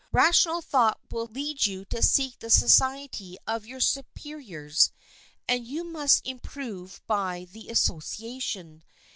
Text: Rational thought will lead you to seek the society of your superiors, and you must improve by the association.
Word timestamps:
Rational 0.11 0.63
thought 0.63 0.99
will 1.11 1.27
lead 1.27 1.67
you 1.67 1.85
to 1.85 2.01
seek 2.01 2.39
the 2.39 2.49
society 2.49 3.37
of 3.45 3.67
your 3.67 3.79
superiors, 3.79 4.91
and 5.47 5.63
you 5.67 5.83
must 5.83 6.25
improve 6.25 7.03
by 7.05 7.45
the 7.51 7.69
association. 7.69 8.81